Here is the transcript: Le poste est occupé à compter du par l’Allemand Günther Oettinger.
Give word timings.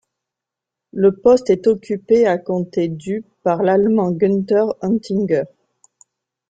Le 0.93 1.11
poste 1.15 1.51
est 1.51 1.67
occupé 1.67 2.25
à 2.25 2.39
compter 2.39 2.87
du 2.87 3.23
par 3.43 3.61
l’Allemand 3.61 4.09
Günther 4.11 4.73
Oettinger. 4.81 5.43